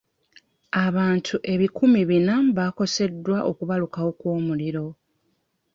[0.85, 4.85] Abantu ebikumi bina baakosebwa okubalukawo kw'omuliro.